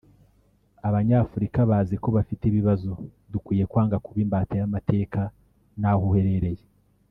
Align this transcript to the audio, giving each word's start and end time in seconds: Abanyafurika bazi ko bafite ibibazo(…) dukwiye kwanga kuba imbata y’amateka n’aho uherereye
Abanyafurika 0.87 1.59
bazi 1.69 1.95
ko 2.03 2.07
bafite 2.17 2.43
ibibazo(…) 2.47 2.91
dukwiye 3.31 3.63
kwanga 3.71 3.97
kuba 4.05 4.19
imbata 4.25 4.53
y’amateka 4.59 5.21
n’aho 5.79 6.03
uherereye 6.11 6.63